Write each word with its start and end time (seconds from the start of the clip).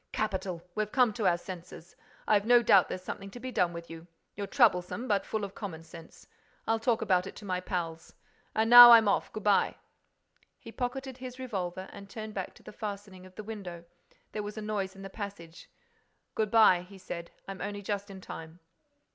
"Capital! 0.13 0.63
We've 0.73 0.91
come 0.91 1.13
to 1.13 1.27
our 1.27 1.37
senses. 1.37 1.95
I've 2.27 2.43
no 2.47 2.63
doubt 2.63 2.89
there's 2.89 3.03
something 3.03 3.29
to 3.29 3.39
be 3.39 3.51
done 3.51 3.71
with 3.71 3.87
you.—You're 3.87 4.47
troublesome, 4.47 5.07
but 5.07 5.27
full 5.27 5.43
of 5.43 5.53
common 5.53 5.83
sense. 5.83 6.25
I'll 6.67 6.79
talk 6.79 7.03
about 7.03 7.27
it 7.27 7.35
to 7.35 7.45
my 7.45 7.59
pals. 7.59 8.15
And 8.55 8.67
now 8.67 8.89
I'm 8.93 9.07
off. 9.07 9.31
Good 9.31 9.43
bye!" 9.43 9.75
He 10.59 10.71
pocketed 10.71 11.17
his 11.17 11.37
revolver 11.37 11.87
and 11.91 12.09
turned 12.09 12.33
back 12.33 12.55
the 12.55 12.71
fastening 12.73 13.27
of 13.27 13.35
the 13.35 13.43
window. 13.43 13.85
There 14.31 14.41
was 14.41 14.57
a 14.57 14.61
noise 14.63 14.95
in 14.95 15.03
the 15.03 15.09
passage. 15.11 15.69
"Good 16.33 16.49
bye," 16.49 16.81
he 16.81 16.97
said 16.97 17.25
again. 17.47 17.61
"I'm 17.61 17.61
only 17.61 17.83
just 17.83 18.09
in 18.09 18.21
time." 18.21 18.59